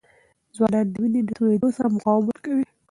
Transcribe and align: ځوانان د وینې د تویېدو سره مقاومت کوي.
ځوانان 0.55 0.85
د 0.89 0.95
وینې 1.01 1.21
د 1.25 1.29
تویېدو 1.37 1.67
سره 1.77 1.87
مقاومت 1.95 2.37
کوي. 2.45 2.65